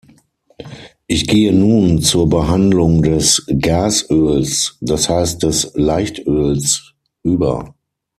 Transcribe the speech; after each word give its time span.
Ich 1.05 1.27
gehe 1.27 1.53
nun 1.53 2.01
zur 2.01 2.27
Behandlung 2.27 3.03
des 3.03 3.45
Gasöls, 3.59 4.75
das 4.81 5.07
heißt 5.07 5.43
des 5.43 5.71
Leichtöls, 5.75 6.93
über. 7.21 7.75